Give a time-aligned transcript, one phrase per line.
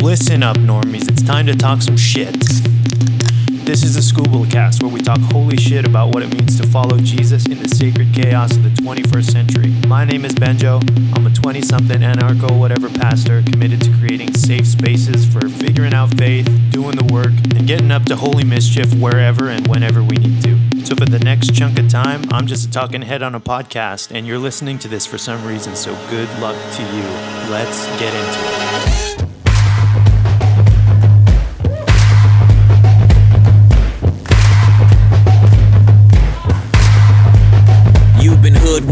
[0.00, 1.08] Listen up, normies.
[1.10, 2.36] It's time to talk some shit.
[3.70, 6.98] This is the Skubalacast, where we talk holy shit about what it means to follow
[6.98, 9.72] Jesus in the sacred chaos of the 21st century.
[9.86, 10.82] My name is Benjo.
[11.16, 16.12] I'm a 20 something anarcho whatever pastor committed to creating safe spaces for figuring out
[16.18, 20.42] faith, doing the work, and getting up to holy mischief wherever and whenever we need
[20.42, 20.58] to.
[20.84, 24.10] So, for the next chunk of time, I'm just a talking head on a podcast,
[24.10, 27.04] and you're listening to this for some reason, so good luck to you.
[27.48, 29.09] Let's get into it.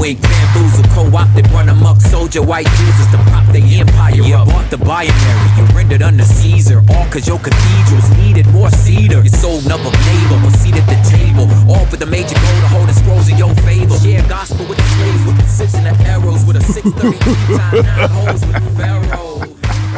[0.08, 4.46] Hoodwinked, bamboozled, co-opted, run amok, soldier, white Jesus to prop the empire you up.
[4.48, 9.22] Bought the binary, you rendered under Caesar, all cause your cathedrals needed more cedar.
[9.22, 12.68] You sold another neighbor, a seat at the table, all for the major goal to
[12.68, 13.96] hold the scrolls in your favor.
[13.98, 17.18] Share gospel with the slaves, with precision of arrows, with a 630
[17.56, 19.42] time nine holes with Pharaoh.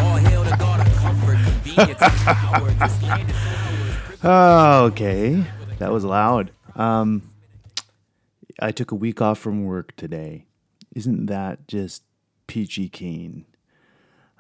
[0.03, 2.03] All hail the God of comfort, convenience,
[4.23, 4.25] and
[4.93, 5.45] okay.
[5.79, 6.51] That was loud.
[6.77, 7.30] Um,
[8.61, 10.47] I took a week off from work today.
[10.95, 12.03] Isn't that just
[12.47, 13.47] peachy keen?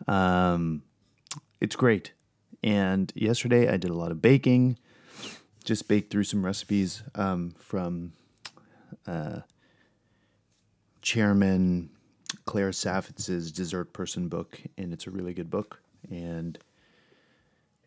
[0.06, 0.82] Um,
[1.60, 2.12] it's great.
[2.62, 4.78] And yesterday I did a lot of baking.
[5.64, 8.12] Just baked through some recipes um, from
[9.06, 9.40] uh,
[11.02, 11.90] Chairman
[12.44, 15.80] Claire Saffitz's Dessert Person book, and it's a really good book.
[16.10, 16.58] And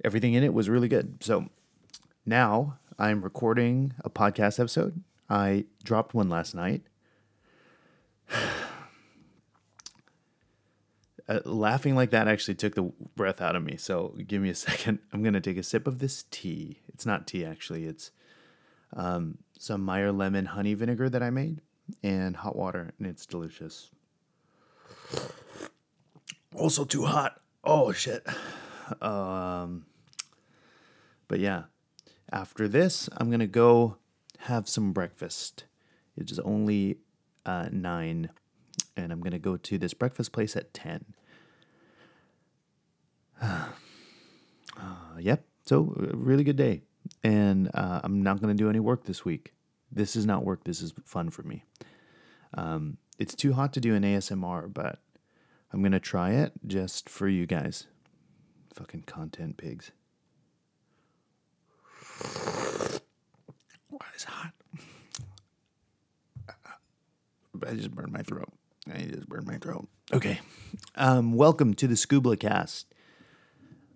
[0.04, 1.18] everything in it was really good.
[1.24, 1.50] So
[2.26, 5.02] now I'm recording a podcast episode.
[5.34, 6.84] I dropped one last night.
[11.26, 13.78] Uh, laughing like that actually took the breath out of me.
[13.78, 15.00] So give me a second.
[15.14, 16.82] I'm going to take a sip of this tea.
[16.90, 17.86] It's not tea, actually.
[17.86, 18.12] It's
[18.92, 21.62] um, some Meyer lemon honey vinegar that I made
[22.04, 23.90] and hot water, and it's delicious.
[26.54, 27.40] Also, too hot.
[27.64, 28.28] Oh, shit.
[29.02, 29.86] Um,
[31.30, 31.64] but yeah,
[32.34, 33.96] after this, I'm gonna go
[34.44, 35.66] have some breakfast.
[36.18, 36.98] It is only
[37.46, 38.30] uh, nine,
[38.96, 41.06] and I'm gonna go to this breakfast place at ten.
[43.42, 43.68] uh,
[45.20, 45.46] yep.
[45.66, 46.82] So a really good day,
[47.24, 49.54] and uh, I'm not gonna do any work this week.
[49.92, 50.66] This is not work.
[50.66, 51.64] This is fun for me.
[52.54, 55.00] Um, it's too hot to do an ASMR, but
[55.72, 57.88] I'm gonna try it just for you guys.
[58.74, 59.92] Fucking content pigs.
[63.94, 64.54] Why is hot?
[67.68, 68.50] I just burned my throat.
[68.92, 69.88] I just burned my throat.
[70.12, 70.40] Okay.
[70.96, 72.86] Um, welcome to the Skubalacast.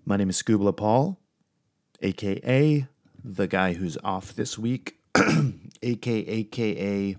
[0.06, 1.18] My name is Skubala Paul,
[2.03, 2.86] aka
[3.24, 5.00] the guy who's off this week,
[5.81, 7.18] aka aka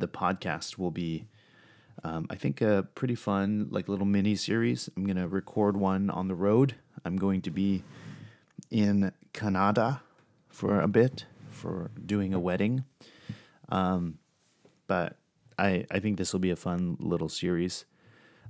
[0.00, 1.26] the podcast will be,
[2.02, 4.90] um, I think, a pretty fun, like little mini series.
[4.96, 6.74] I'm gonna record one on the road.
[7.04, 7.82] I'm going to be
[8.70, 10.02] in Canada
[10.48, 12.84] for a bit for doing a wedding.
[13.68, 14.18] Um,
[14.86, 15.16] but
[15.58, 17.84] I I think this will be a fun little series.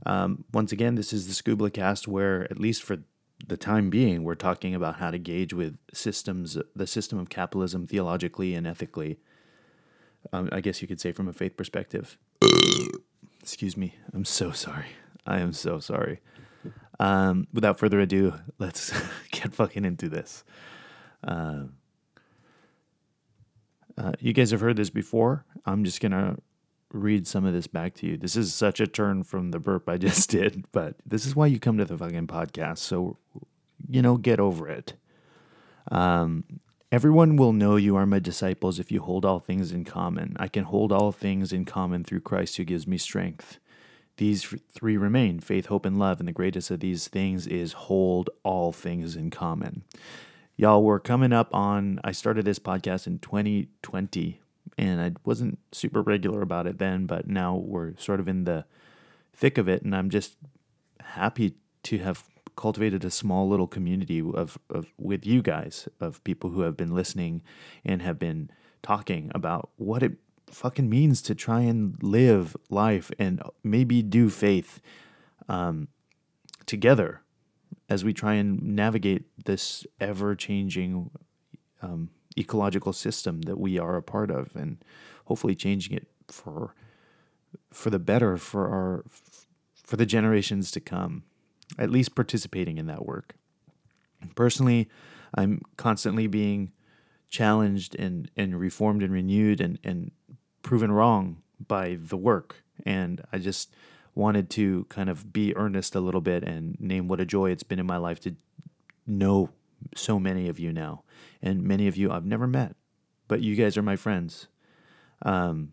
[0.06, 2.98] Um, once again, this is the Skubalacast where, at least for
[3.46, 7.86] the time being, we're talking about how to gauge with systems, the system of capitalism
[7.86, 9.18] theologically and ethically.
[10.32, 12.18] Um, I guess you could say from a faith perspective.
[13.42, 13.94] Excuse me.
[14.12, 14.86] I'm so sorry.
[15.26, 16.20] I am so sorry.
[16.98, 18.92] Um, without further ado, let's
[19.30, 20.44] get fucking into this.
[21.26, 21.64] Uh,
[23.96, 25.44] uh, you guys have heard this before.
[25.66, 26.36] I'm just going to
[26.92, 28.16] read some of this back to you.
[28.16, 31.46] This is such a turn from the burp I just did, but this is why
[31.46, 32.78] you come to the fucking podcast.
[32.78, 33.16] So,
[33.88, 34.94] you know, get over it.
[35.90, 36.44] Um,
[36.92, 40.36] everyone will know you are my disciples if you hold all things in common.
[40.38, 43.58] I can hold all things in common through Christ who gives me strength.
[44.16, 46.18] These three remain faith, hope, and love.
[46.18, 49.84] And the greatest of these things is hold all things in common.
[50.56, 54.40] Y'all, we're coming up on, I started this podcast in 2020
[54.76, 58.66] and I wasn't super regular about it then, but now we're sort of in the
[59.32, 59.82] thick of it.
[59.82, 60.36] And I'm just
[61.00, 61.54] happy
[61.84, 62.24] to have
[62.60, 66.94] cultivated a small little community of, of with you guys of people who have been
[66.94, 67.40] listening
[67.86, 68.50] and have been
[68.82, 70.12] talking about what it
[70.46, 74.78] fucking means to try and live life and maybe do faith
[75.48, 75.88] um,
[76.66, 77.22] together
[77.88, 81.10] as we try and navigate this ever changing
[81.80, 84.84] um, ecological system that we are a part of and
[85.24, 86.74] hopefully changing it for
[87.72, 89.04] for the better for our
[89.72, 91.24] for the generations to come
[91.78, 93.34] at least participating in that work.
[94.34, 94.88] Personally,
[95.34, 96.72] I'm constantly being
[97.28, 100.10] challenged and, and reformed and renewed and, and
[100.62, 102.62] proven wrong by the work.
[102.84, 103.74] And I just
[104.14, 107.62] wanted to kind of be earnest a little bit and name what a joy it's
[107.62, 108.34] been in my life to
[109.06, 109.50] know
[109.94, 111.04] so many of you now.
[111.40, 112.74] And many of you I've never met,
[113.28, 114.48] but you guys are my friends
[115.22, 115.72] um,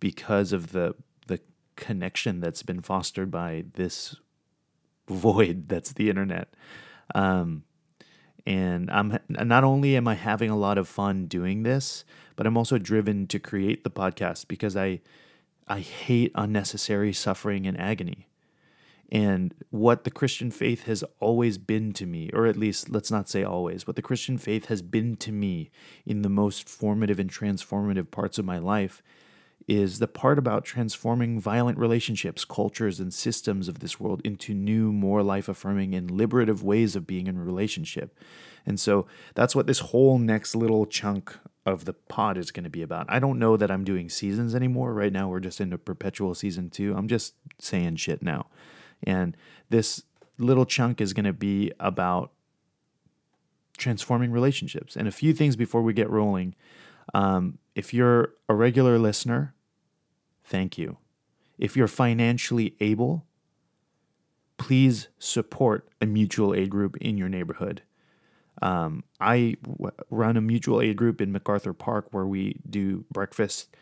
[0.00, 0.94] because of the,
[1.26, 1.40] the
[1.76, 4.16] connection that's been fostered by this
[5.08, 6.54] void that's the internet.
[7.14, 7.64] Um,
[8.46, 12.04] and I'm not only am I having a lot of fun doing this,
[12.36, 15.00] but I'm also driven to create the podcast because I
[15.66, 18.28] I hate unnecessary suffering and agony.
[19.10, 23.28] And what the Christian faith has always been to me, or at least let's not
[23.28, 25.70] say always, what the Christian faith has been to me
[26.04, 29.02] in the most formative and transformative parts of my life
[29.68, 34.92] is the part about transforming violent relationships, cultures, and systems of this world into new,
[34.92, 38.16] more life affirming and liberative ways of being in relationship.
[38.64, 42.70] And so that's what this whole next little chunk of the pod is going to
[42.70, 43.06] be about.
[43.08, 44.92] I don't know that I'm doing seasons anymore.
[44.92, 46.94] Right now, we're just into perpetual season two.
[46.96, 48.46] I'm just saying shit now.
[49.02, 49.36] And
[49.68, 50.04] this
[50.38, 52.30] little chunk is going to be about
[53.76, 54.94] transforming relationships.
[54.94, 56.54] And a few things before we get rolling.
[57.14, 59.54] Um, if you're a regular listener,
[60.46, 60.98] thank you.
[61.58, 63.26] If you're financially able,
[64.58, 67.82] please support a mutual aid group in your neighborhood.
[68.62, 73.74] Um, I w- run a mutual aid group in MacArthur Park where we do breakfast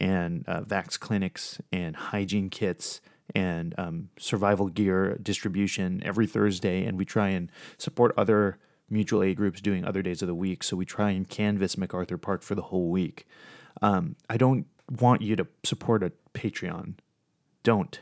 [0.00, 3.02] and uh, vax clinics and hygiene kits
[3.34, 6.84] and um, survival gear distribution every Thursday.
[6.84, 8.58] And we try and support other
[8.88, 10.62] mutual aid groups doing other days of the week.
[10.62, 13.26] So we try and canvas MacArthur Park for the whole week.
[13.80, 14.66] Um, I don't
[15.00, 16.94] want you to support a Patreon.
[17.62, 18.00] Don't.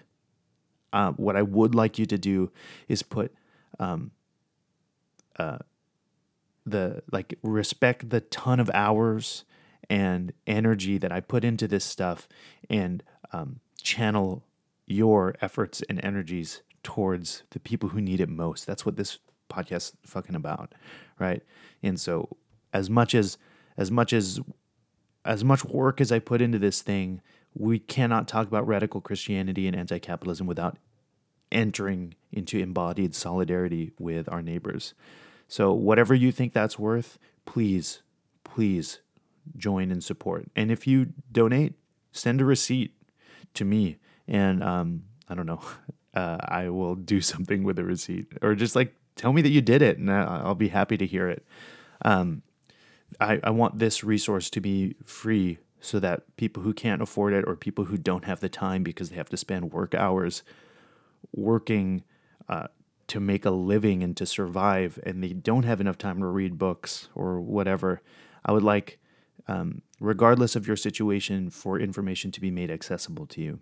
[0.92, 2.50] Uh, what I would like you to do
[2.88, 3.32] is put
[3.78, 4.10] um,
[5.38, 5.58] uh,
[6.66, 9.44] the like respect the ton of hours
[9.88, 12.28] and energy that I put into this stuff
[12.68, 13.02] and
[13.32, 14.44] um, channel
[14.86, 18.66] your efforts and energies towards the people who need it most.
[18.66, 19.18] That's what this
[19.50, 20.74] podcast fucking about,
[21.18, 21.42] right?
[21.82, 22.36] And so
[22.72, 23.38] as much as
[23.76, 24.40] as much as
[25.24, 27.20] as much work as I put into this thing,
[27.54, 30.78] we cannot talk about radical Christianity and anti-capitalism without
[31.52, 34.94] entering into embodied solidarity with our neighbors.
[35.48, 38.02] So whatever you think that's worth, please,
[38.44, 39.00] please
[39.56, 40.48] join and support.
[40.54, 41.74] And if you donate,
[42.12, 42.94] send a receipt
[43.54, 45.60] to me, and um, I don't know,
[46.14, 49.60] uh, I will do something with the receipt, or just like tell me that you
[49.60, 51.44] did it, and I'll be happy to hear it.
[52.04, 52.42] Um,
[53.18, 57.44] I, I want this resource to be free so that people who can't afford it
[57.46, 60.42] or people who don't have the time because they have to spend work hours
[61.34, 62.04] working
[62.48, 62.66] uh,
[63.08, 66.58] to make a living and to survive and they don't have enough time to read
[66.58, 68.02] books or whatever,
[68.44, 68.98] I would like,
[69.48, 73.60] um, regardless of your situation, for information to be made accessible to you.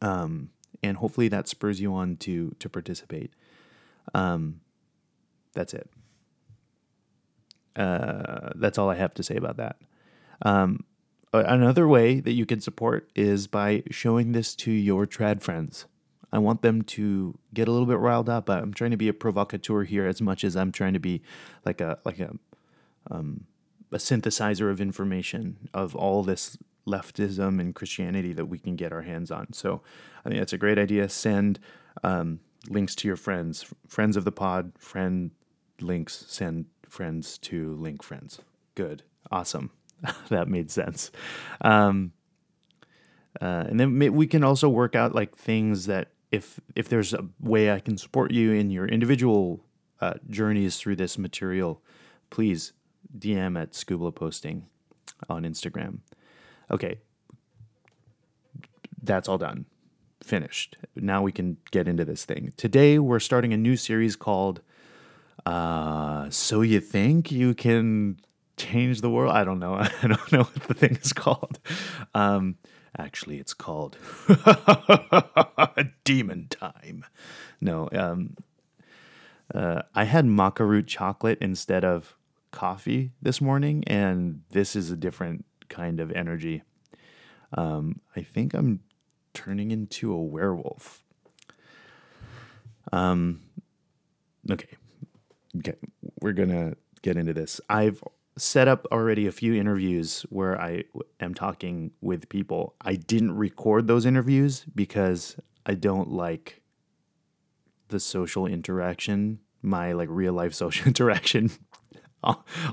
[0.00, 0.50] Um,
[0.82, 3.32] and hopefully that spurs you on to to participate.
[4.14, 4.60] Um,
[5.52, 5.90] that's it.
[7.76, 9.76] Uh, that's all I have to say about that.
[10.42, 10.84] Um,
[11.32, 15.86] another way that you can support is by showing this to your trad friends.
[16.32, 18.48] I want them to get a little bit riled up.
[18.48, 21.22] I'm trying to be a provocateur here as much as I'm trying to be
[21.64, 22.36] like a like a
[23.10, 23.46] um,
[23.90, 29.02] a synthesizer of information of all this leftism and Christianity that we can get our
[29.02, 29.52] hands on.
[29.52, 29.82] So
[30.24, 31.08] I think that's a great idea.
[31.08, 31.58] Send
[32.04, 35.30] um, links to your friends, friends of the pod, friend
[35.80, 38.40] links, send friends to link friends.
[38.74, 39.02] Good.
[39.30, 39.70] Awesome.
[40.28, 41.10] that made sense.
[41.60, 42.12] Um,
[43.40, 47.26] uh, and then we can also work out like things that if if there's a
[47.40, 49.64] way I can support you in your individual
[50.00, 51.82] uh, journeys through this material,
[52.30, 52.72] please
[53.18, 54.66] DM at Scuba Posting
[55.28, 55.98] on Instagram.
[56.70, 56.98] Okay,
[59.02, 59.66] that's all done.
[60.22, 60.76] Finished.
[60.94, 62.52] Now we can get into this thing.
[62.56, 64.60] Today we're starting a new series called
[65.46, 68.20] uh, So You Think You Can
[68.56, 69.32] Change the World?
[69.32, 69.74] I don't know.
[70.02, 71.58] I don't know what the thing is called.
[72.14, 72.56] Um,
[72.98, 73.96] actually, it's called
[76.04, 77.04] Demon Time.
[77.60, 78.36] No, um,
[79.54, 82.16] uh, I had maca root chocolate instead of
[82.50, 86.62] coffee this morning, and this is a different kind of energy.
[87.52, 88.80] Um, I think I'm
[89.34, 91.02] turning into a werewolf.
[92.92, 93.42] Um,
[94.50, 94.76] okay,
[95.58, 95.76] okay,
[96.20, 97.60] we're gonna get into this.
[97.68, 98.02] I've
[98.36, 100.84] set up already a few interviews where I
[101.20, 102.74] am talking with people.
[102.80, 106.62] I didn't record those interviews because I don't like
[107.88, 111.50] the social interaction, my like real life social interaction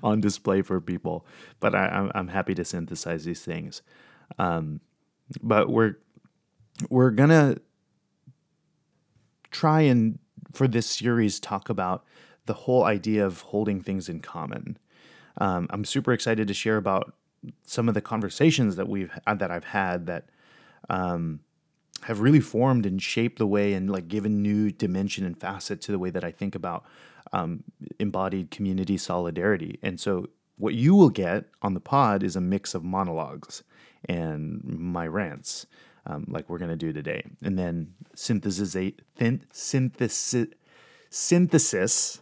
[0.04, 1.26] on display for people.
[1.60, 3.82] But I, I'm, I'm happy to synthesize these things.
[4.38, 4.82] Um,
[5.42, 5.96] but we're
[6.90, 7.58] we're gonna
[9.52, 10.20] try and
[10.54, 12.06] for this series talk about
[12.48, 14.78] the whole idea of holding things in common.
[15.40, 17.14] Um, I'm super excited to share about
[17.64, 20.26] some of the conversations that we've that I've had that
[20.90, 21.42] um,
[22.04, 25.92] have really formed and shaped the way and like given new dimension and facet to
[25.92, 26.86] the way that I think about
[27.34, 27.64] um,
[28.00, 29.80] embodied community solidarity.
[29.84, 30.28] And so,
[30.58, 33.64] what you will get on the pod is a mix of monologues
[34.06, 35.68] and my rants,
[36.08, 38.76] um, like we're going to do today, and then synthesis,
[39.52, 40.48] synthesis,
[41.10, 42.22] synthesis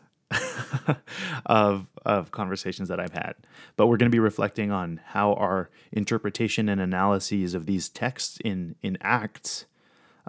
[1.46, 3.36] of of conversations that I've had.
[3.75, 8.39] But we're going to be reflecting on how our interpretation and analyses of these texts
[8.44, 9.65] in in Acts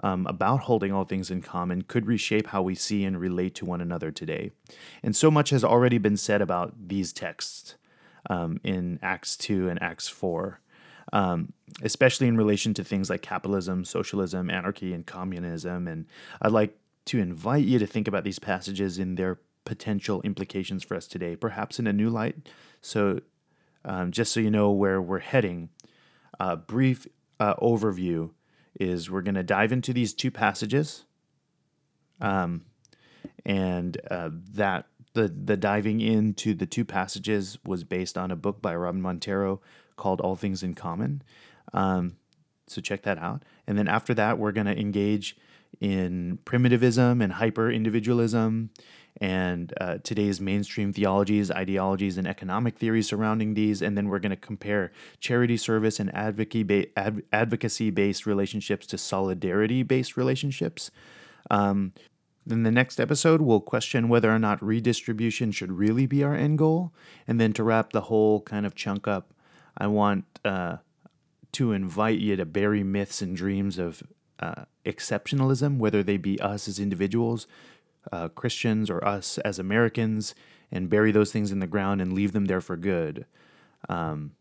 [0.03, 3.65] um, about holding all things in common could reshape how we see and relate to
[3.65, 4.51] one another today.
[5.03, 7.75] And so much has already been said about these texts
[8.29, 10.59] um, in Acts 2 and Acts 4,
[11.13, 15.87] um, especially in relation to things like capitalism, socialism, anarchy, and communism.
[15.87, 16.05] And
[16.41, 20.95] I'd like to invite you to think about these passages in their potential implications for
[20.95, 22.49] us today, perhaps in a new light.
[22.81, 23.19] So,
[23.83, 25.69] um, just so you know where we're heading,
[26.39, 27.05] a brief
[27.39, 28.31] uh, overview
[28.79, 31.03] is we're going to dive into these two passages.
[32.21, 32.61] Um,
[33.45, 38.61] and uh, that the the diving into the two passages was based on a book
[38.61, 39.61] by Roman Montero
[39.97, 41.21] called All Things in Common.
[41.73, 42.15] Um,
[42.67, 43.43] so check that out.
[43.67, 45.37] And then after that, we're going to engage
[45.79, 48.69] in primitivism and hyper individualism
[49.19, 53.81] and uh, today's mainstream theologies, ideologies, and economic theories surrounding these.
[53.81, 60.17] And then we're going to compare charity service and advocacy based relationships to solidarity based
[60.17, 60.91] relationships.
[61.49, 61.93] Um,
[62.45, 66.57] then the next episode, we'll question whether or not redistribution should really be our end
[66.57, 66.93] goal.
[67.27, 69.33] And then to wrap the whole kind of chunk up,
[69.77, 70.77] I want uh,
[71.53, 74.01] to invite you to bury myths and dreams of
[74.39, 77.47] uh, exceptionalism, whether they be us as individuals
[78.11, 80.33] uh, Christians or us as Americans
[80.71, 83.25] and bury those things in the ground and leave them there for good.
[83.89, 84.31] Um,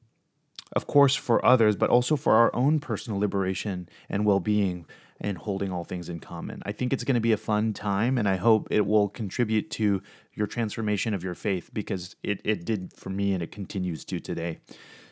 [0.73, 4.87] of course, for others, but also for our own personal liberation and well being
[5.21, 6.63] and holding all things in common.
[6.67, 9.71] I think it's going to be a fun time, and I hope it will contribute
[9.73, 10.03] to
[10.35, 14.21] your transformation of your faith because it, it did for me and it continues to
[14.21, 14.59] today.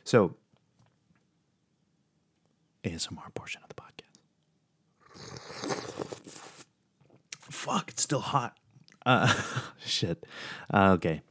[0.03, 0.37] So,
[2.85, 3.85] ASMR portion of the podcast.
[7.51, 8.57] Fuck, it's still hot.
[9.05, 9.33] Uh,
[9.85, 10.25] shit.
[10.73, 11.23] Uh, okay.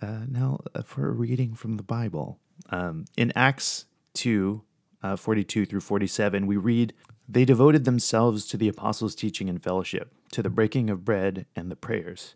[0.00, 2.38] Uh, now, uh, for a reading from the Bible,
[2.70, 4.62] um, in Acts 2
[5.02, 6.92] uh, 42 through 47, we read,
[7.28, 11.70] They devoted themselves to the apostles' teaching and fellowship, to the breaking of bread and
[11.70, 12.34] the prayers.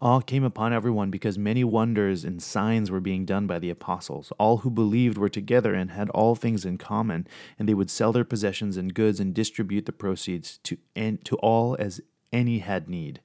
[0.00, 4.32] Awe came upon everyone because many wonders and signs were being done by the apostles.
[4.38, 7.26] All who believed were together and had all things in common,
[7.58, 11.36] and they would sell their possessions and goods and distribute the proceeds to, and, to
[11.36, 12.00] all as
[12.32, 13.20] any had need.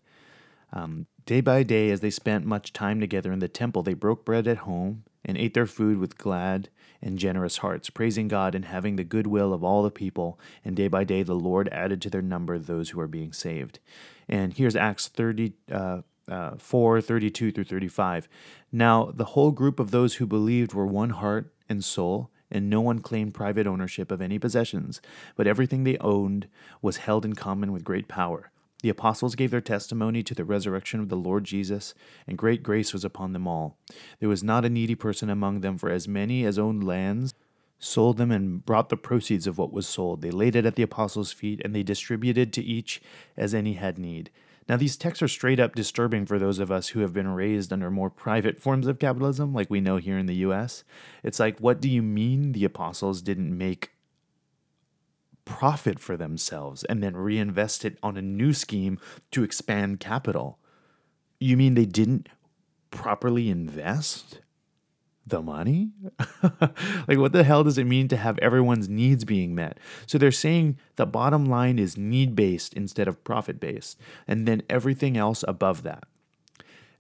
[0.72, 4.24] Um, day by day, as they spent much time together in the temple, they broke
[4.24, 6.70] bread at home and ate their food with glad
[7.02, 10.40] and generous hearts, praising God and having the goodwill of all the people.
[10.64, 13.80] And day by day, the Lord added to their number those who are being saved.
[14.28, 18.28] And here's Acts 30, uh, uh, 4 32 through 35.
[18.72, 22.82] Now, the whole group of those who believed were one heart and soul, and no
[22.82, 25.02] one claimed private ownership of any possessions,
[25.36, 26.48] but everything they owned
[26.82, 28.52] was held in common with great power.
[28.82, 31.94] The apostles gave their testimony to the resurrection of the Lord Jesus,
[32.26, 33.78] and great grace was upon them all.
[34.20, 37.34] There was not a needy person among them, for as many as owned lands
[37.78, 40.22] sold them and brought the proceeds of what was sold.
[40.22, 43.02] They laid it at the apostles' feet, and they distributed to each
[43.36, 44.30] as any had need.
[44.70, 47.74] Now, these texts are straight up disturbing for those of us who have been raised
[47.74, 50.84] under more private forms of capitalism, like we know here in the US.
[51.24, 53.92] It's like, what do you mean the apostles didn't make
[55.44, 59.00] profit for themselves and then reinvest it on a new scheme
[59.32, 60.60] to expand capital?
[61.40, 62.30] You mean they didn't
[62.92, 64.42] properly invest?
[65.30, 65.92] The money?
[67.08, 69.80] like, what the hell does it mean to have everyone's needs being met?
[70.06, 74.64] So they're saying the bottom line is need based instead of profit based, and then
[74.70, 76.04] everything else above that.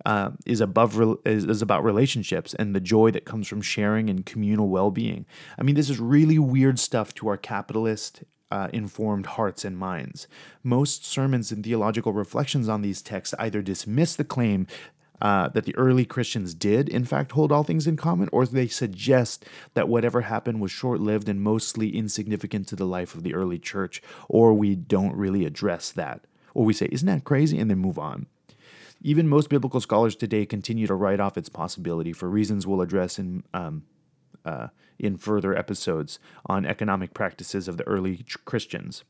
[0.06, 4.26] Uh, is above is, is about relationships and the joy that comes from sharing and
[4.26, 5.26] communal well-being.
[5.58, 10.28] I mean, this is really weird stuff to our capitalist uh, informed hearts and minds.
[10.64, 14.68] Most sermons and theological reflections on these texts either dismiss the claim
[15.22, 18.68] uh, that the early Christians did, in fact, hold all things in common, or they
[18.68, 23.34] suggest that whatever happened was short lived and mostly insignificant to the life of the
[23.34, 26.22] early church, or we don't really address that.
[26.54, 27.60] or we say, Isn't that crazy?
[27.60, 28.26] and then move on.
[29.02, 33.18] Even most biblical scholars today continue to write off its possibility for reasons we'll address
[33.18, 33.84] in um,
[34.46, 39.04] uh, in further episodes on economic practices of the early Christians.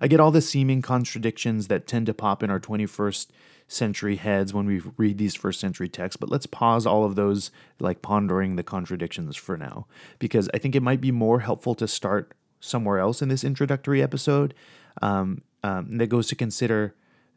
[0.00, 3.26] I get all the seeming contradictions that tend to pop in our 21st
[3.72, 7.50] century heads when we read these first century texts, but let's pause all of those,
[7.80, 9.86] like pondering the contradictions for now,
[10.18, 14.02] because I think it might be more helpful to start somewhere else in this introductory
[14.02, 14.54] episode
[15.00, 16.94] um, um, that goes to consider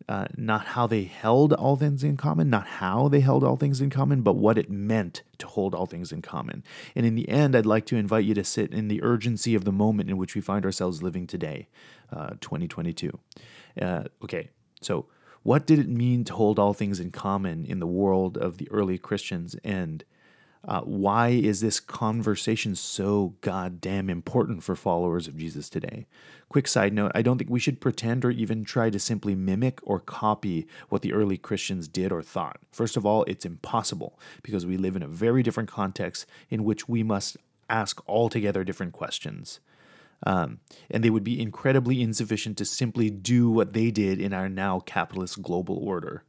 [0.07, 3.81] uh, not how they held all things in common, not how they held all things
[3.81, 6.63] in common, but what it meant to hold all things in common.
[6.95, 9.65] And in the end, I'd like to invite you to sit in the urgency of
[9.65, 11.69] the moment in which we find ourselves living today,
[12.11, 13.17] uh, 2022.
[13.81, 14.49] Uh, okay,
[14.81, 15.07] so
[15.45, 18.67] what did it mean to hold all things in common in the world of the
[18.71, 19.55] early Christians?
[19.63, 20.03] And
[20.67, 26.07] uh, why is this conversation so goddamn important for followers of Jesus today?
[26.49, 29.77] Quick side note I don't think we should pretend or even try to simply mimic
[29.83, 32.57] or copy what the early Christians did or thought.
[32.71, 36.89] First of all, it's impossible because we live in a very different context in which
[36.89, 37.37] we must
[37.69, 39.59] ask altogether different questions.
[40.25, 44.49] Um, and they would be incredibly insufficient to simply do what they did in our
[44.49, 46.23] now capitalist global order.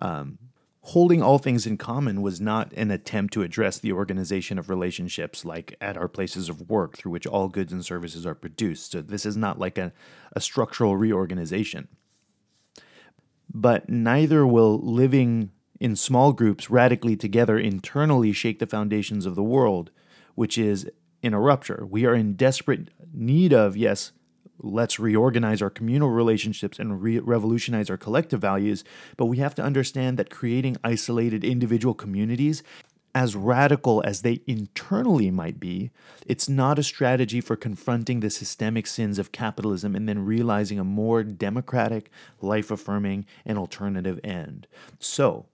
[0.00, 0.38] Um,
[0.82, 5.44] holding all things in common was not an attempt to address the organization of relationships
[5.44, 8.92] like at our places of work through which all goods and services are produced.
[8.92, 9.92] So this is not like a,
[10.34, 11.88] a structural reorganization.
[13.52, 19.42] But neither will living in small groups radically together internally shake the foundations of the
[19.42, 19.90] world,
[20.34, 20.88] which is
[21.22, 21.86] in a rupture.
[21.88, 24.12] We are in desperate need of, yes,
[24.58, 28.84] let's reorganize our communal relationships and re- revolutionize our collective values,
[29.16, 32.62] but we have to understand that creating isolated individual communities,
[33.14, 35.90] as radical as they internally might be,
[36.26, 40.84] it's not a strategy for confronting the systemic sins of capitalism and then realizing a
[40.84, 42.10] more democratic,
[42.40, 44.66] life affirming, and alternative end.
[45.00, 45.46] So,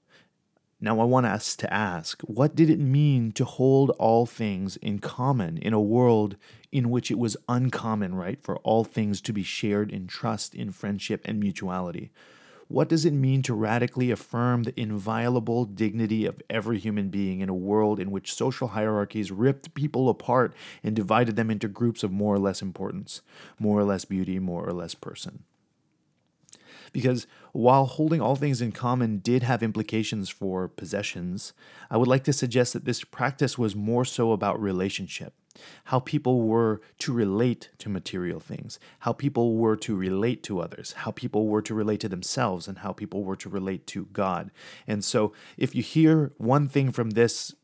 [0.78, 4.98] now, I want us to ask what did it mean to hold all things in
[4.98, 6.36] common in a world
[6.70, 10.70] in which it was uncommon, right, for all things to be shared in trust, in
[10.70, 12.10] friendship, and mutuality?
[12.68, 17.48] What does it mean to radically affirm the inviolable dignity of every human being in
[17.48, 22.10] a world in which social hierarchies ripped people apart and divided them into groups of
[22.10, 23.22] more or less importance,
[23.58, 25.44] more or less beauty, more or less person?
[26.92, 31.52] Because while holding all things in common did have implications for possessions,
[31.90, 35.34] I would like to suggest that this practice was more so about relationship.
[35.84, 40.92] How people were to relate to material things, how people were to relate to others,
[40.92, 44.50] how people were to relate to themselves, and how people were to relate to God.
[44.86, 47.54] And so, if you hear one thing from this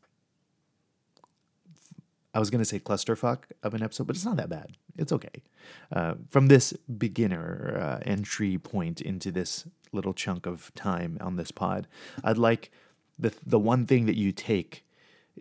[2.33, 4.77] I was going to say clusterfuck of an episode, but it's not that bad.
[4.97, 5.43] It's okay.
[5.91, 11.51] Uh, from this beginner uh, entry point into this little chunk of time on this
[11.51, 11.87] pod,
[12.23, 12.71] I'd like
[13.19, 14.85] the the one thing that you take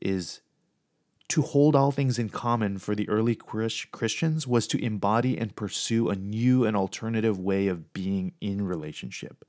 [0.00, 0.40] is
[1.28, 6.10] to hold all things in common for the early Christians was to embody and pursue
[6.10, 9.42] a new and alternative way of being in relationship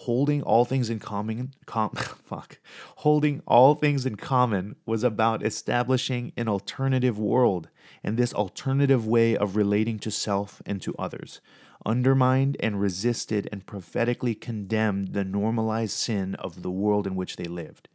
[0.00, 1.90] holding all things in common com,
[2.24, 2.58] fuck.
[2.96, 7.68] Holding all things in common was about establishing an alternative world
[8.04, 11.40] and this alternative way of relating to self and to others.
[11.84, 17.44] Undermined and resisted and prophetically condemned the normalized sin of the world in which they
[17.44, 17.88] lived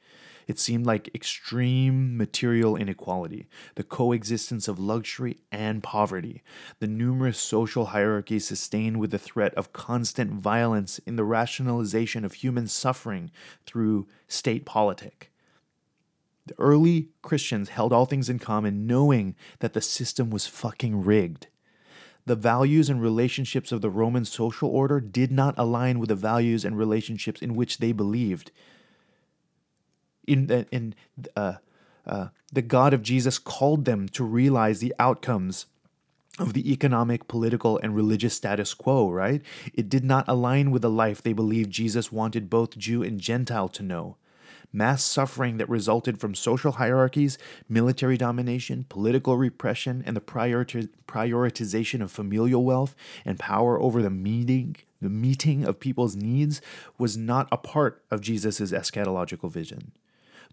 [0.52, 6.44] it seemed like extreme material inequality, the coexistence of luxury and poverty,
[6.80, 12.34] the numerous social hierarchies sustained with the threat of constant violence in the rationalization of
[12.34, 13.32] human suffering
[13.66, 15.32] through state politic.
[16.48, 21.48] The early Christians held all things in common, knowing that the system was fucking rigged.
[22.26, 26.66] The values and relationships of the Roman social order did not align with the values
[26.66, 28.52] and relationships in which they believed
[30.28, 30.96] in the, in
[31.36, 31.56] uh,
[32.06, 35.66] uh, the God of Jesus called them to realize the outcomes
[36.40, 39.42] of the economic, political, and religious status quo, right?
[39.74, 43.70] It did not align with the life they believed Jesus wanted both Jew and Gentile
[43.70, 44.18] to know.
[44.74, 52.10] Mass suffering that resulted from social hierarchies, military domination, political repression, and the prioritization of
[52.10, 56.62] familial wealth and power over the meeting, the meeting of people's needs
[56.98, 59.92] was not a part of Jesus' eschatological vision.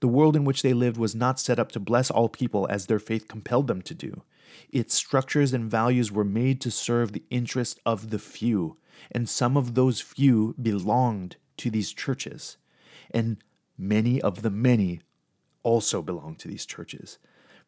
[0.00, 2.86] The world in which they lived was not set up to bless all people as
[2.86, 4.22] their faith compelled them to do.
[4.70, 8.76] Its structures and values were made to serve the interest of the few,
[9.10, 12.56] and some of those few belonged to these churches.
[13.10, 13.38] And
[13.76, 15.00] many of the many
[15.62, 17.18] also belonged to these churches.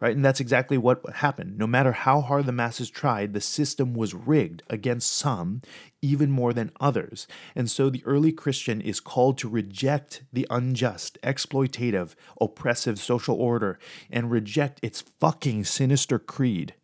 [0.00, 0.16] Right?
[0.16, 1.58] And that's exactly what happened.
[1.58, 5.60] No matter how hard the masses tried, the system was rigged against some
[6.00, 7.26] even more than others.
[7.54, 13.78] And so the early Christian is called to reject the unjust, exploitative, oppressive social order
[14.10, 16.74] and reject its fucking sinister creed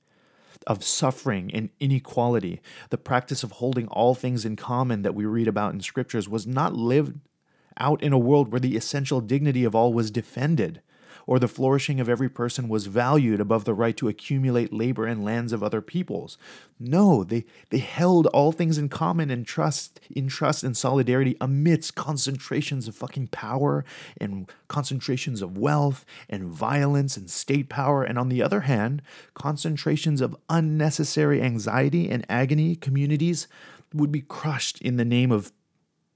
[0.66, 2.60] of suffering and inequality.
[2.90, 6.46] The practice of holding all things in common that we read about in scriptures was
[6.46, 7.20] not lived
[7.78, 10.82] out in a world where the essential dignity of all was defended
[11.26, 15.24] or the flourishing of every person was valued above the right to accumulate labor and
[15.24, 16.38] lands of other peoples.
[16.78, 21.94] No, they, they held all things in common and trust in trust and solidarity amidst
[21.94, 23.84] concentrations of fucking power
[24.20, 28.04] and concentrations of wealth and violence and state power.
[28.04, 29.02] And on the other hand,
[29.34, 33.48] concentrations of unnecessary anxiety and agony communities
[33.92, 35.52] would be crushed in the name of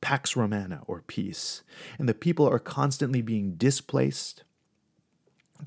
[0.00, 1.62] Pax Romana or peace.
[1.98, 4.44] And the people are constantly being displaced,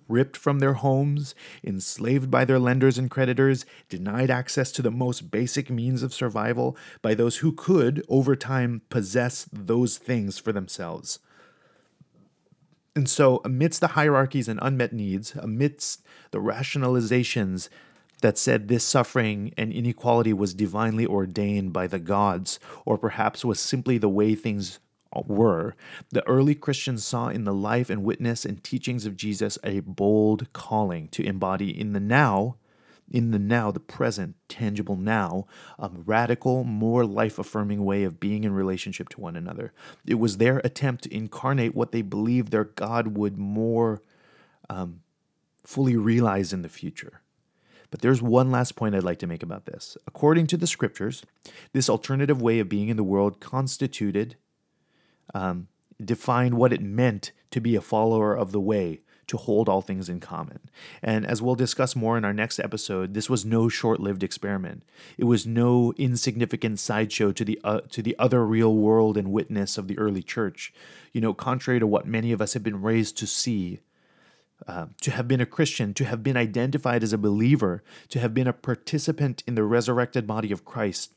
[0.07, 5.31] ripped from their homes, enslaved by their lenders and creditors, denied access to the most
[5.31, 11.19] basic means of survival by those who could, over time, possess those things for themselves.
[12.95, 17.69] And so, amidst the hierarchies and unmet needs, amidst the rationalizations
[18.21, 23.59] that said this suffering and inequality was divinely ordained by the gods, or perhaps was
[23.59, 24.79] simply the way things
[25.21, 25.75] were,
[26.09, 30.51] the early Christians saw in the life and witness and teachings of Jesus a bold
[30.53, 32.57] calling to embody in the now,
[33.09, 35.45] in the now, the present, tangible now,
[35.77, 39.73] a radical, more life affirming way of being in relationship to one another.
[40.05, 44.01] It was their attempt to incarnate what they believed their God would more
[44.69, 45.01] um,
[45.63, 47.21] fully realize in the future.
[47.91, 49.95] But there's one last point I'd like to make about this.
[50.07, 51.23] According to the scriptures,
[51.73, 54.35] this alternative way of being in the world constituted
[55.33, 55.67] um,
[56.03, 60.09] defined what it meant to be a follower of the way, to hold all things
[60.09, 60.59] in common.
[61.01, 64.83] And as we'll discuss more in our next episode, this was no short-lived experiment.
[65.17, 69.77] It was no insignificant sideshow to the uh, to the other real world and witness
[69.77, 70.73] of the early church.
[71.13, 73.79] You know, contrary to what many of us have been raised to see,
[74.67, 78.33] uh, to have been a Christian, to have been identified as a believer, to have
[78.33, 81.13] been a participant in the resurrected body of Christ,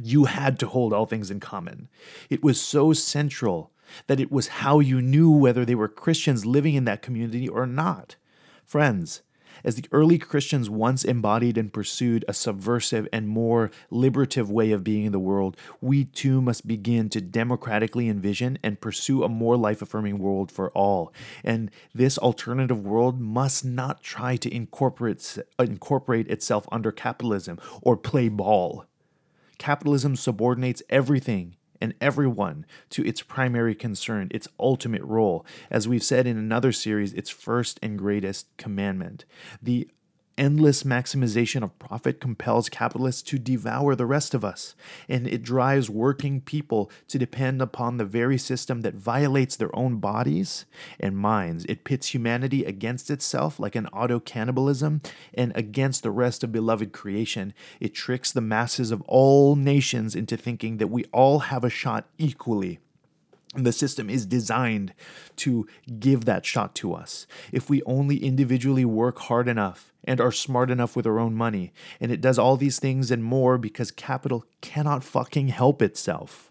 [0.00, 1.88] you had to hold all things in common.
[2.30, 3.70] It was so central
[4.06, 7.66] that it was how you knew whether they were Christians living in that community or
[7.66, 8.16] not.
[8.64, 9.22] Friends,
[9.62, 14.82] as the early Christians once embodied and pursued a subversive and more liberative way of
[14.82, 19.56] being in the world, we too must begin to democratically envision and pursue a more
[19.56, 21.12] life affirming world for all.
[21.44, 28.28] And this alternative world must not try to incorporate, incorporate itself under capitalism or play
[28.28, 28.86] ball.
[29.58, 35.44] Capitalism subordinates everything and everyone to its primary concern, its ultimate role.
[35.70, 39.24] As we've said in another series, its first and greatest commandment.
[39.62, 39.88] The
[40.36, 44.74] endless maximization of profit compels capitalists to devour the rest of us,
[45.08, 49.96] and it drives working people to depend upon the very system that violates their own
[49.96, 50.64] bodies
[50.98, 51.64] and minds.
[51.66, 56.92] It pits humanity against itself like an auto cannibalism and against the rest of beloved
[56.92, 57.54] creation.
[57.80, 62.08] It tricks the masses of all nations into thinking that we all have a shot
[62.18, 62.80] equally
[63.56, 64.92] the system is designed
[65.36, 65.66] to
[65.98, 67.26] give that shot to us.
[67.52, 71.72] If we only individually work hard enough and are smart enough with our own money,
[72.00, 76.50] and it does all these things and more because capital cannot fucking help itself.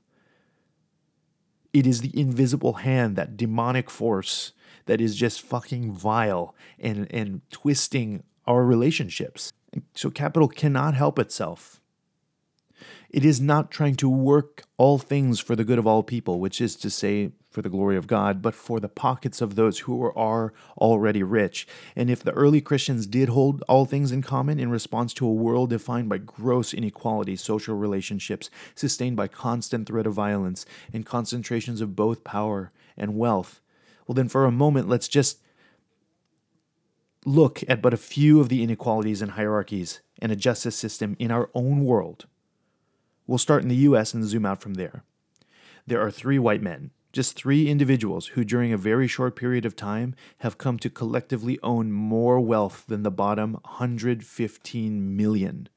[1.73, 4.53] It is the invisible hand, that demonic force
[4.85, 9.51] that is just fucking vile and, and twisting our relationships.
[9.95, 11.81] So capital cannot help itself.
[13.13, 16.59] It is not trying to work all things for the good of all people, which
[16.59, 20.03] is to say, for the glory of God, but for the pockets of those who
[20.03, 21.67] are already rich.
[21.95, 25.31] And if the early Christians did hold all things in common in response to a
[25.31, 31.81] world defined by gross inequality, social relationships sustained by constant threat of violence, and concentrations
[31.81, 33.61] of both power and wealth,
[34.07, 35.39] well, then for a moment, let's just
[37.25, 41.29] look at but a few of the inequalities and hierarchies and a justice system in
[41.29, 42.25] our own world
[43.27, 45.03] We'll start in the US and zoom out from there.
[45.87, 49.75] There are three white men, just three individuals who, during a very short period of
[49.75, 55.69] time, have come to collectively own more wealth than the bottom 115 million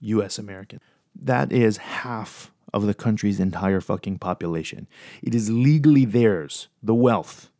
[0.00, 0.82] US Americans.
[1.14, 4.86] That is half of the country's entire fucking population.
[5.22, 7.50] It is legally theirs, the wealth.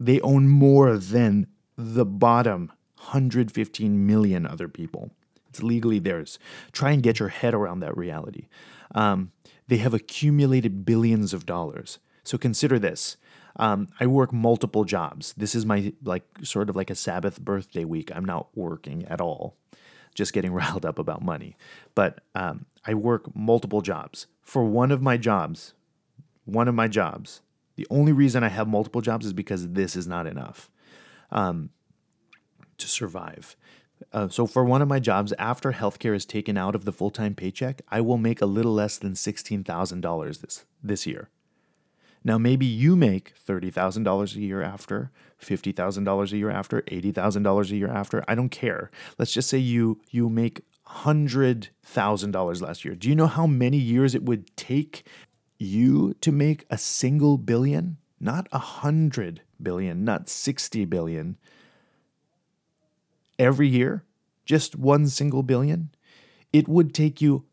[0.00, 5.12] They own more than the bottom 115 million other people.
[5.48, 6.38] It's legally theirs.
[6.72, 8.48] Try and get your head around that reality.
[8.94, 9.32] Um,
[9.68, 11.98] they have accumulated billions of dollars.
[12.24, 13.16] So consider this.
[13.56, 15.34] Um, I work multiple jobs.
[15.36, 18.10] This is my like sort of like a Sabbath birthday week.
[18.14, 19.56] I'm not working at all,
[20.14, 21.56] just getting riled up about money.
[21.94, 24.26] But um, I work multiple jobs.
[24.42, 25.74] For one of my jobs,
[26.44, 27.42] one of my jobs,
[27.76, 30.70] the only reason I have multiple jobs is because this is not enough
[31.30, 31.70] um,
[32.78, 33.56] to survive.
[34.12, 37.10] Uh, so for one of my jobs, after healthcare is taken out of the full
[37.10, 41.28] time paycheck, I will make a little less than sixteen thousand dollars this this year.
[42.24, 46.50] Now maybe you make thirty thousand dollars a year after, fifty thousand dollars a year
[46.50, 48.24] after, eighty thousand dollars a year after.
[48.28, 48.90] I don't care.
[49.18, 52.94] Let's just say you you make hundred thousand dollars last year.
[52.94, 55.04] Do you know how many years it would take
[55.58, 57.98] you to make a single billion?
[58.20, 61.36] Not a hundred billion, not sixty billion
[63.38, 64.04] every year,
[64.44, 65.90] just one single billion,
[66.52, 67.44] it would take you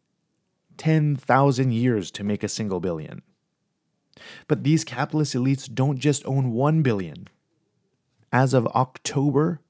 [0.77, 3.23] 10,000 years to make a single billion.
[4.47, 7.27] But these capitalist elites don't just own 1 billion.
[8.31, 9.61] As of October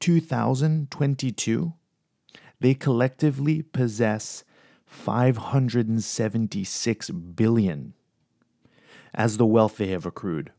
[0.00, 1.72] 2022,
[2.60, 4.44] they collectively possess
[4.86, 7.94] 576 billion
[9.14, 10.52] as the wealth they have accrued.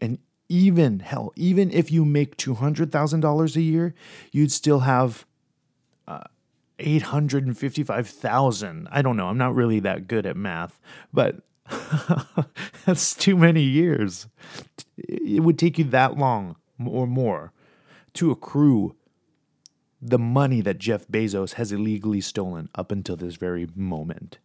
[0.00, 0.18] And
[0.50, 3.94] even hell, even if you make $200,000 a year,
[4.32, 5.24] you'd still have
[6.08, 6.24] uh,
[6.80, 8.88] 855,000.
[8.90, 9.28] I don't know.
[9.28, 10.78] I'm not really that good at math,
[11.12, 11.42] but
[12.84, 14.26] that's too many years.
[14.98, 17.52] It would take you that long or more
[18.14, 18.96] to accrue
[20.02, 24.38] the money that Jeff Bezos has illegally stolen up until this very moment.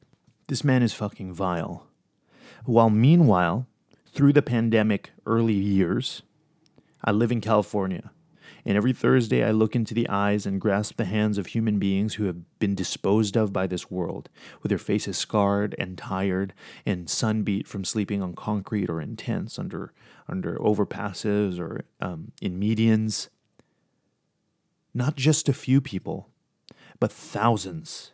[0.50, 1.88] This man is fucking vile.
[2.66, 3.66] While meanwhile,
[4.16, 6.22] through the pandemic early years,
[7.04, 8.12] I live in California.
[8.66, 12.16] And every Thursday, I look into the eyes and grasp the hands of human beings
[12.16, 14.30] who have been disposed of by this world,
[14.64, 16.54] with their faces scarred and tired
[16.86, 19.94] and sunbeat from sleeping on concrete or in tents under,
[20.28, 23.28] under overpasses or um, in medians.
[24.94, 26.30] Not just a few people,
[27.00, 28.14] but thousands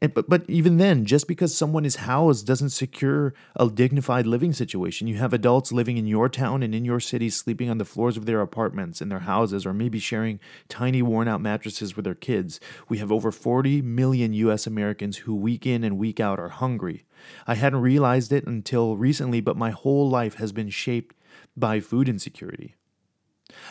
[0.00, 4.52] and, but but even then, just because someone is housed doesn't secure a dignified living
[4.52, 5.08] situation.
[5.08, 8.16] You have adults living in your town and in your city sleeping on the floors
[8.16, 12.14] of their apartments in their houses or maybe sharing tiny worn out mattresses with their
[12.14, 12.60] kids.
[12.88, 17.04] We have over 40 million US Americans who week in and week out are hungry.
[17.46, 21.16] I hadn't realized it until recently, but my whole life has been shaped
[21.56, 22.76] by food insecurity.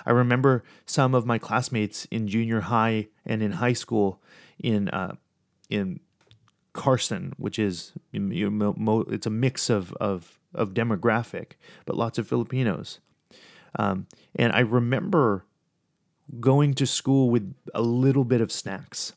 [0.05, 4.21] I remember some of my classmates in junior high and in high school
[4.59, 5.15] in uh,
[5.69, 5.99] in
[6.77, 11.53] Carson, which is you know, it's a mix of, of of demographic,
[11.85, 12.99] but lots of Filipinos.
[13.77, 15.43] Um, and I remember
[16.39, 19.13] going to school with a little bit of snacks,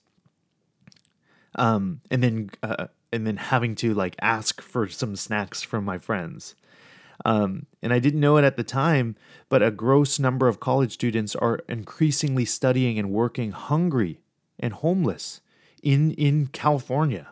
[1.55, 5.99] um, and then uh, and then having to like ask for some snacks from my
[5.99, 6.55] friends.
[7.27, 9.15] Um, and I didn't know it at the time,
[9.51, 14.23] but a gross number of college students are increasingly studying and working hungry
[14.59, 15.43] and homeless
[15.83, 17.29] in in California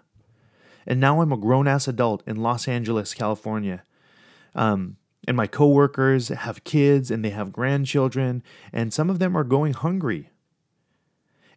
[0.88, 3.85] and now I'm a grown ass adult in Los Angeles, California.
[4.55, 4.96] Um,
[5.29, 9.74] and my coworkers have kids and they have grandchildren, and some of them are going
[9.74, 10.31] hungry.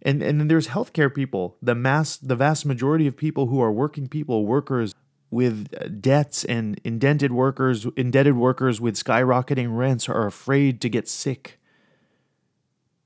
[0.02, 1.56] And and then there's healthcare people.
[1.62, 4.94] The mass, the vast majority of people who are working people, workers
[5.30, 11.58] with debts and indented workers, indebted workers with skyrocketing rents are afraid to get sick,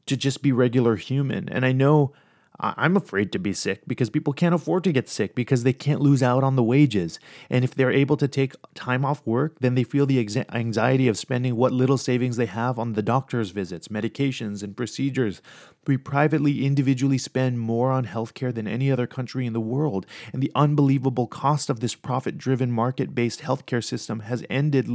[0.07, 1.47] to just be regular human.
[1.49, 2.13] And I know
[2.59, 5.99] I'm afraid to be sick because people can't afford to get sick because they can't
[5.99, 7.19] lose out on the wages.
[7.49, 11.17] And if they're able to take time off work, then they feel the anxiety of
[11.17, 15.41] spending what little savings they have on the doctor's visits, medications, and procedures.
[15.85, 20.05] We privately, individually spend more on healthcare than any other country in the world.
[20.31, 24.89] And the unbelievable cost of this profit driven, market based healthcare system has ended,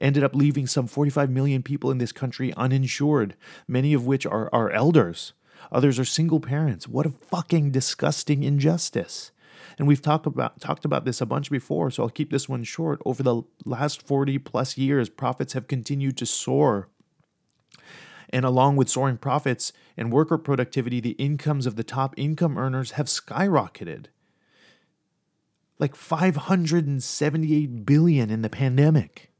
[0.00, 3.36] ended up leaving some 45 million people in this country uninsured,
[3.68, 5.34] many of which are our elders.
[5.72, 6.88] Others are single parents.
[6.88, 9.30] What a fucking disgusting injustice.
[9.78, 12.64] And we've talked about talked about this a bunch before, so I'll keep this one
[12.64, 13.00] short.
[13.04, 16.88] Over the last 40 plus years, profits have continued to soar.
[18.30, 22.92] And along with soaring profits and worker productivity, the incomes of the top income earners
[22.92, 24.06] have skyrocketed.
[25.78, 29.30] Like 578 billion in the pandemic.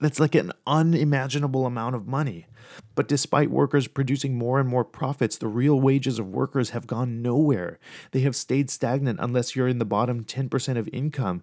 [0.00, 2.46] That's like an unimaginable amount of money.
[2.94, 7.22] But despite workers producing more and more profits, the real wages of workers have gone
[7.22, 7.78] nowhere.
[8.12, 11.42] They have stayed stagnant unless you're in the bottom 10% of income.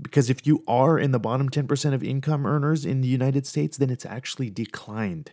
[0.00, 3.76] Because if you are in the bottom 10% of income earners in the United States,
[3.76, 5.32] then it's actually declined.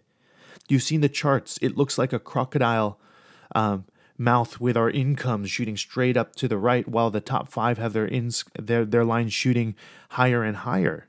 [0.68, 1.58] You've seen the charts.
[1.62, 3.00] It looks like a crocodile
[3.54, 3.86] um,
[4.18, 7.94] mouth with our incomes shooting straight up to the right, while the top five have
[7.94, 9.76] their ins- their their lines shooting
[10.12, 11.08] higher and higher.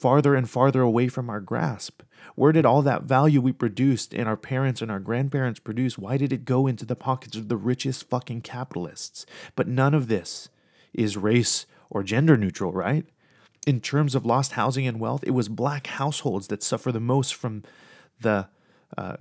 [0.00, 2.02] Farther and farther away from our grasp?
[2.34, 6.16] Where did all that value we produced and our parents and our grandparents produced, why
[6.16, 9.26] did it go into the pockets of the richest fucking capitalists?
[9.56, 10.48] But none of this
[10.94, 13.04] is race or gender neutral, right?
[13.66, 17.34] In terms of lost housing and wealth, it was black households that suffer the most
[17.34, 17.62] from
[18.20, 18.48] the
[18.96, 19.16] uh,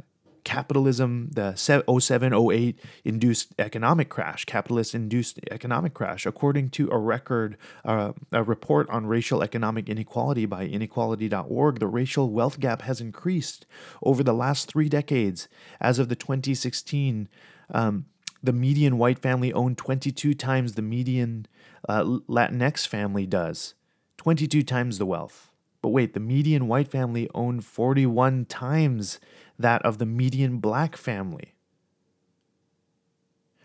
[0.50, 7.56] capitalism, the 07 08 induced economic crash, capitalist induced economic crash, according to a record,
[7.86, 13.68] uh, a report on racial economic inequality by inequality.org, the racial wealth gap has increased
[14.02, 15.48] over the last three decades.
[15.80, 17.30] As of the 2016,
[17.72, 18.06] um,
[18.42, 21.46] the median white family owned 22 times the median
[21.88, 23.76] uh, Latinx family does,
[24.18, 25.49] 22 times the wealth.
[25.82, 29.20] But wait, the median white family owned 41 times
[29.58, 31.54] that of the median black family.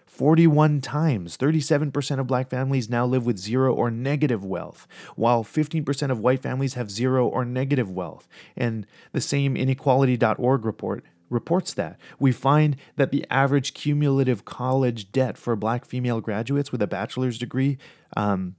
[0.06, 1.36] 41 times.
[1.36, 6.40] 37% of black families now live with zero or negative wealth, while 15% of white
[6.40, 8.28] families have zero or negative wealth.
[8.56, 11.98] And the same inequality.org report reports that.
[12.20, 17.38] We find that the average cumulative college debt for black female graduates with a bachelor's
[17.38, 17.78] degree
[18.16, 18.54] um,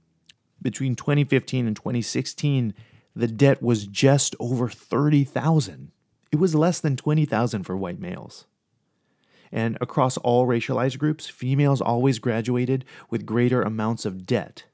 [0.60, 2.74] between 2015 and 2016
[3.16, 5.90] the debt was just over 30,000.
[6.30, 8.44] It was less than 20,000 for white males.
[9.50, 14.64] And across all racialized groups, females always graduated with greater amounts of debt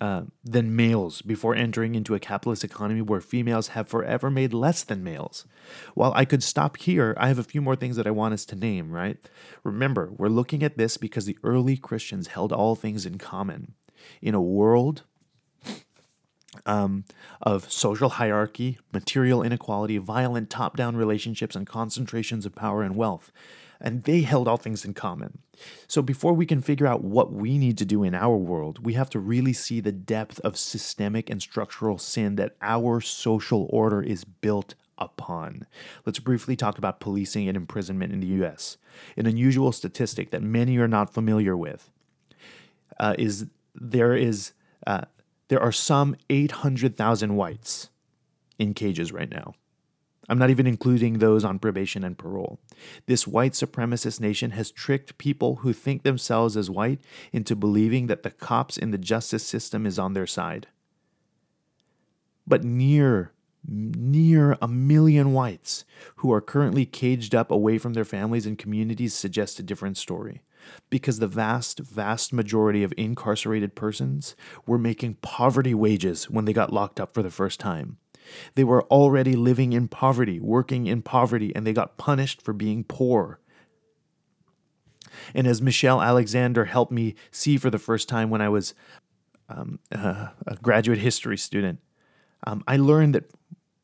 [0.00, 4.82] uh, than males before entering into a capitalist economy where females have forever made less
[4.82, 5.46] than males.
[5.94, 8.44] While I could stop here, I have a few more things that I want us
[8.46, 9.16] to name, right?
[9.62, 13.74] Remember, we're looking at this because the early Christians held all things in common.
[14.20, 15.04] In a world
[16.66, 17.04] um,
[17.40, 23.30] of social hierarchy, material inequality, violent top down relationships, and concentrations of power and wealth.
[23.80, 25.38] And they held all things in common.
[25.86, 28.92] So, before we can figure out what we need to do in our world, we
[28.94, 34.02] have to really see the depth of systemic and structural sin that our social order
[34.02, 35.66] is built upon.
[36.04, 38.76] Let's briefly talk about policing and imprisonment in the US.
[39.16, 41.90] An unusual statistic that many are not familiar with
[42.98, 44.52] uh, is there is
[44.86, 45.02] uh,
[45.50, 47.90] there are some 800,000 whites
[48.60, 49.54] in cages right now.
[50.28, 52.60] I'm not even including those on probation and parole.
[53.06, 57.00] This white supremacist nation has tricked people who think themselves as white
[57.32, 60.68] into believing that the cops in the justice system is on their side.
[62.46, 63.32] But near
[63.68, 65.84] near a million whites
[66.16, 70.40] who are currently caged up away from their families and communities suggest a different story
[70.88, 74.34] because the vast, vast majority of incarcerated persons
[74.66, 77.98] were making poverty wages when they got locked up for the first time.
[78.54, 82.84] They were already living in poverty, working in poverty, and they got punished for being
[82.84, 83.40] poor.
[85.34, 88.74] And as Michelle Alexander helped me see for the first time when I was
[89.48, 91.80] um, uh, a graduate history student,
[92.46, 93.30] um, I learned that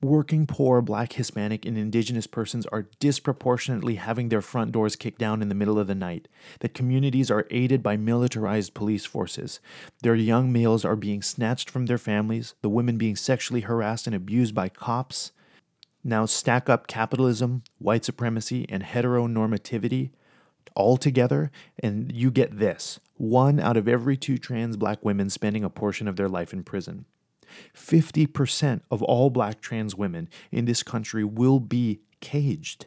[0.03, 5.43] working poor black, Hispanic, and indigenous persons are disproportionately having their front doors kicked down
[5.43, 6.29] in the middle of the night,
[6.61, 9.61] that communities are aided by militarized police forces,
[10.03, 14.15] their young males are being snatched from their families, the women being sexually harassed and
[14.15, 15.33] abused by cops.
[16.05, 20.11] Now stack up capitalism, white supremacy, and heteronormativity
[20.77, 25.65] all together, and you get this one out of every two trans black women spending
[25.65, 27.07] a portion of their life in prison.
[27.75, 32.87] 50% of all black trans women in this country will be caged.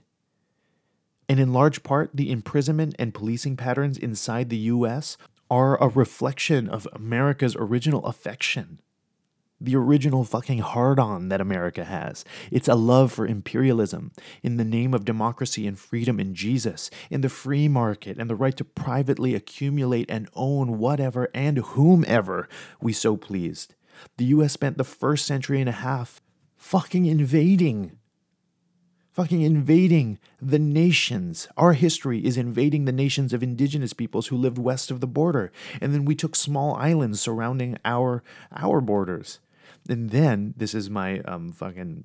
[1.29, 5.15] And in large part, the imprisonment and policing patterns inside the US
[5.49, 8.79] are a reflection of America's original affection.
[9.61, 12.23] The original fucking hard on that America has.
[12.49, 17.21] It's a love for imperialism in the name of democracy and freedom in Jesus, in
[17.21, 22.47] the free market and the right to privately accumulate and own whatever and whomever
[22.81, 23.75] we so pleased.
[24.17, 26.21] The US spent the first century and a half
[26.55, 27.97] fucking invading.
[29.11, 31.47] Fucking invading the nations.
[31.57, 35.51] Our history is invading the nations of indigenous peoples who lived west of the border.
[35.81, 38.23] And then we took small islands surrounding our
[38.55, 39.39] our borders.
[39.89, 42.03] And then this is my um fucking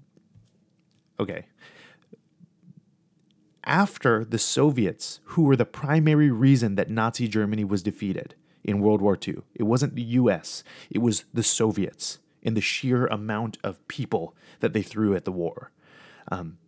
[1.20, 1.46] okay.
[3.64, 8.34] After the Soviets, who were the primary reason that Nazi Germany was defeated,
[8.64, 9.38] in World War II.
[9.54, 14.72] It wasn't the US, it was the Soviets and the sheer amount of people that
[14.72, 15.70] they threw at the war.
[16.30, 16.58] Um,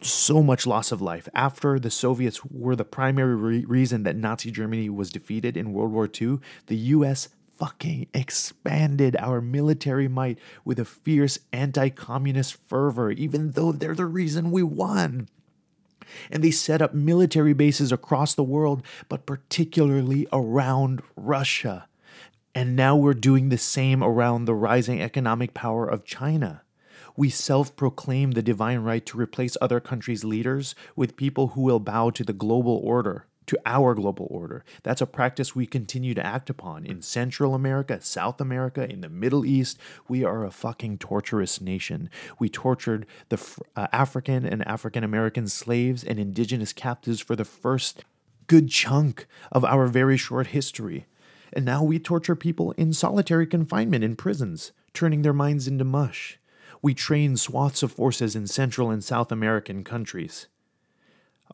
[0.00, 1.28] so much loss of life.
[1.34, 5.92] After the Soviets were the primary re- reason that Nazi Germany was defeated in World
[5.92, 7.28] War II, the US
[7.58, 14.06] fucking expanded our military might with a fierce anti communist fervor, even though they're the
[14.06, 15.28] reason we won
[16.30, 21.88] and they set up military bases across the world, but particularly around Russia.
[22.54, 26.62] And now we're doing the same around the rising economic power of China.
[27.16, 31.80] We self proclaim the divine right to replace other countries' leaders with people who will
[31.80, 34.64] bow to the global order, to our global order.
[34.82, 39.08] That's a practice we continue to act upon in Central America, South America, in the
[39.08, 39.78] Middle East.
[40.08, 42.10] We are a fucking torturous nation.
[42.38, 43.40] We tortured the
[43.74, 48.04] uh, African and African American slaves and indigenous captives for the first
[48.46, 51.06] good chunk of our very short history.
[51.52, 56.38] And now we torture people in solitary confinement in prisons, turning their minds into mush.
[56.82, 60.48] We train swaths of forces in Central and South American countries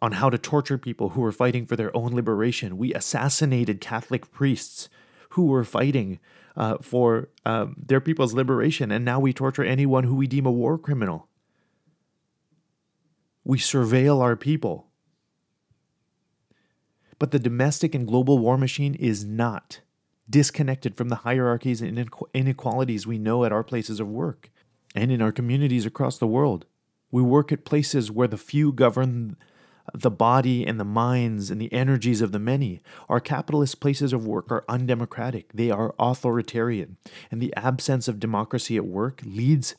[0.03, 2.77] on how to torture people who were fighting for their own liberation.
[2.77, 4.89] We assassinated Catholic priests
[5.31, 6.19] who were fighting
[6.57, 10.51] uh, for um, their people's liberation, and now we torture anyone who we deem a
[10.51, 11.29] war criminal.
[13.45, 14.89] We surveil our people.
[17.21, 19.81] But the domestic and global war machine is not
[20.29, 24.51] disconnected from the hierarchies and inequalities we know at our places of work
[24.97, 26.67] and in our communities across the world.
[27.13, 29.37] We work at places where the few govern
[29.95, 32.81] the body and the minds and the energies of the many.
[33.09, 36.97] Our capitalist places of work are undemocratic, they are authoritarian,
[37.31, 39.75] and the absence of democracy at work leads.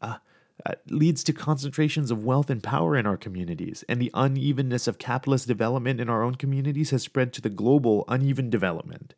[0.00, 0.18] Uh,
[0.64, 4.98] uh, leads to concentrations of wealth and power in our communities, and the unevenness of
[4.98, 9.14] capitalist development in our own communities has spread to the global uneven development.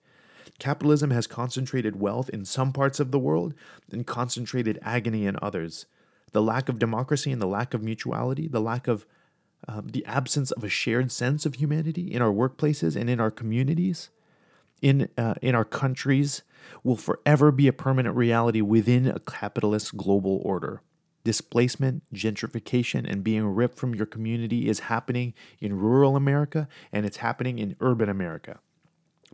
[0.58, 3.54] Capitalism has concentrated wealth in some parts of the world
[3.92, 5.86] and concentrated agony in others.
[6.32, 9.06] The lack of democracy and the lack of mutuality, the lack of
[9.68, 13.30] um, the absence of a shared sense of humanity in our workplaces and in our
[13.30, 14.10] communities,
[14.80, 16.42] in uh, in our countries,
[16.84, 20.82] will forever be a permanent reality within a capitalist global order.
[21.24, 27.16] Displacement, gentrification, and being ripped from your community is happening in rural America and it's
[27.16, 28.60] happening in urban America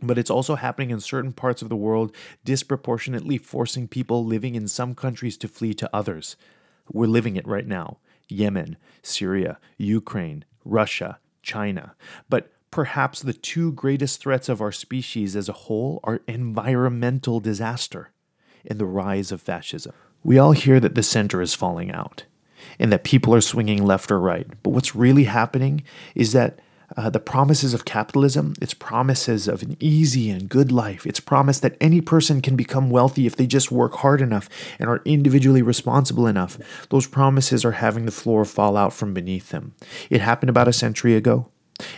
[0.01, 2.13] but it's also happening in certain parts of the world,
[2.43, 6.35] disproportionately forcing people living in some countries to flee to others.
[6.91, 7.99] We're living it right now
[8.33, 11.95] Yemen, Syria, Ukraine, Russia, China.
[12.29, 18.09] But perhaps the two greatest threats of our species as a whole are environmental disaster
[18.65, 19.93] and the rise of fascism.
[20.23, 22.25] We all hear that the center is falling out
[22.79, 24.47] and that people are swinging left or right.
[24.63, 25.83] But what's really happening
[26.15, 26.59] is that
[26.95, 31.59] uh, the promises of capitalism, its promises of an easy and good life, its promise
[31.59, 35.61] that any person can become wealthy if they just work hard enough and are individually
[35.61, 36.57] responsible enough,
[36.89, 39.73] those promises are having the floor fall out from beneath them.
[40.09, 41.47] It happened about a century ago.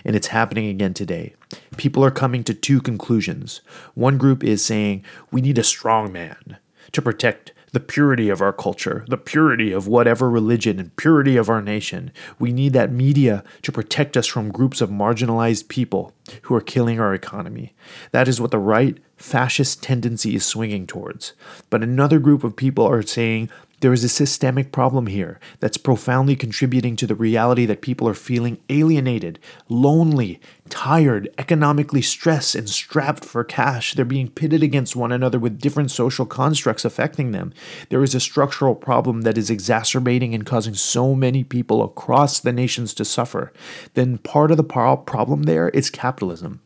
[0.06, 1.36] And it's happening again today.
[1.76, 3.60] People are coming to two conclusions.
[3.93, 6.58] One group is saying we need a strong man
[6.93, 11.49] to protect the purity of our culture, the purity of whatever religion, and purity of
[11.49, 12.09] our nation.
[12.39, 16.13] We need that media to protect us from groups of marginalized people
[16.43, 17.73] who are killing our economy.
[18.11, 21.34] That is what the right fascist tendency is swinging towards.
[21.69, 23.49] But another group of people are saying
[23.82, 28.13] there is a systemic problem here that's profoundly contributing to the reality that people are
[28.13, 30.39] feeling alienated, lonely,
[30.70, 33.93] tired, economically stressed, and strapped for cash.
[33.93, 37.53] They're being pitted against one another with different social constructs affecting them.
[37.89, 42.51] There is a structural problem that is exacerbating and causing so many people across the
[42.51, 43.53] nations to suffer.
[43.93, 46.61] Then part of the problem there is capitalism.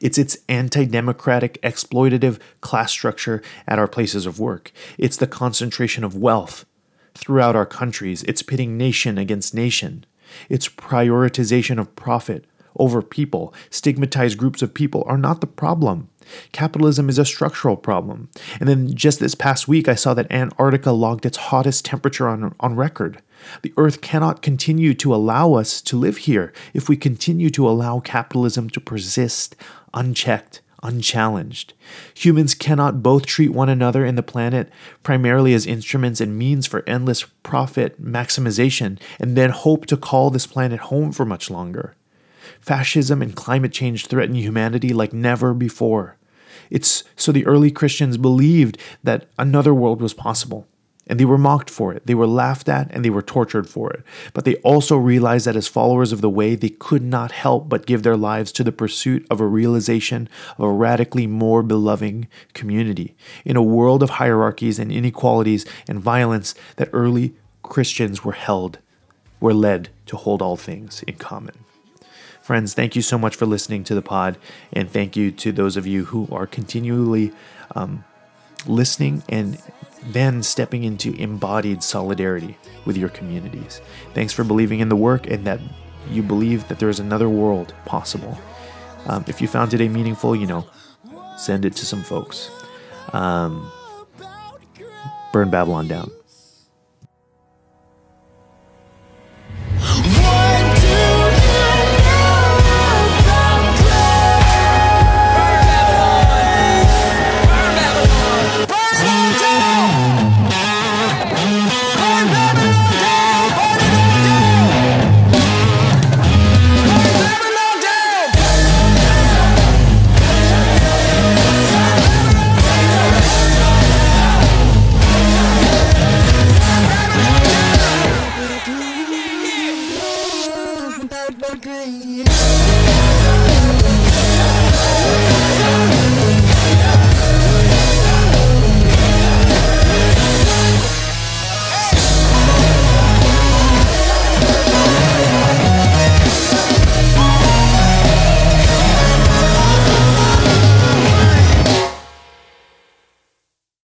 [0.00, 4.70] It's its anti democratic, exploitative class structure at our places of work.
[4.98, 6.64] It's the concentration of wealth
[7.14, 8.22] throughout our countries.
[8.24, 10.04] It's pitting nation against nation.
[10.48, 12.44] It's prioritization of profit
[12.76, 13.54] over people.
[13.70, 16.08] Stigmatized groups of people are not the problem.
[16.52, 18.28] Capitalism is a structural problem.
[18.58, 22.54] And then just this past week, I saw that Antarctica logged its hottest temperature on,
[22.60, 23.22] on record.
[23.62, 28.00] The Earth cannot continue to allow us to live here if we continue to allow
[28.00, 29.54] capitalism to persist
[29.92, 31.74] unchecked, unchallenged.
[32.14, 34.70] Humans cannot both treat one another and the planet
[35.02, 40.46] primarily as instruments and means for endless profit maximization and then hope to call this
[40.46, 41.96] planet home for much longer.
[42.60, 46.16] Fascism and climate change threaten humanity like never before.
[46.70, 50.66] It's so the early Christians believed that another world was possible.
[51.06, 53.90] And they were mocked for it, they were laughed at, and they were tortured for
[53.90, 54.02] it.
[54.32, 57.84] But they also realized that as followers of the way, they could not help but
[57.84, 63.14] give their lives to the pursuit of a realization of a radically more beloved community.
[63.44, 68.78] In a world of hierarchies and inequalities and violence, that early Christians were held,
[69.40, 71.63] were led to hold all things in common.
[72.44, 74.36] Friends, thank you so much for listening to the pod,
[74.72, 77.32] and thank you to those of you who are continually
[77.74, 78.04] um,
[78.66, 79.58] listening and
[80.08, 83.80] then stepping into embodied solidarity with your communities.
[84.12, 85.58] Thanks for believing in the work and that
[86.10, 88.38] you believe that there is another world possible.
[89.06, 90.66] Um, if you found today meaningful, you know,
[91.36, 92.50] Send it to some folks.
[93.12, 93.70] Um,
[95.32, 96.10] burn Babylon down.